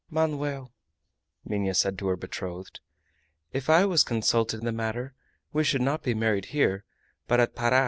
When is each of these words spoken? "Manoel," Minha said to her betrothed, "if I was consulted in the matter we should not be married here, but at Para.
"Manoel," 0.09 0.71
Minha 1.45 1.75
said 1.75 1.99
to 1.99 2.07
her 2.07 2.15
betrothed, 2.15 2.79
"if 3.53 3.69
I 3.69 3.85
was 3.85 4.03
consulted 4.03 4.57
in 4.61 4.65
the 4.65 4.71
matter 4.71 5.13
we 5.53 5.63
should 5.63 5.79
not 5.83 6.01
be 6.01 6.15
married 6.15 6.45
here, 6.45 6.85
but 7.27 7.39
at 7.39 7.53
Para. 7.53 7.79